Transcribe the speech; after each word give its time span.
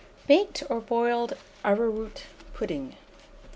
BAKED 0.25 0.63
OR 0.67 0.79
BOILED 0.81 1.33
ARROWROOT 1.63 2.23
PUDDING. 2.55 2.95